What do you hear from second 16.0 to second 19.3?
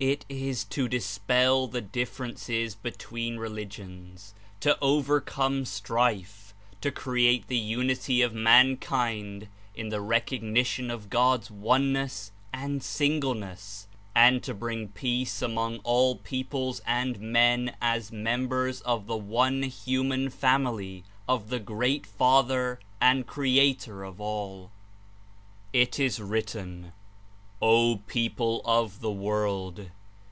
peoples and men as members of the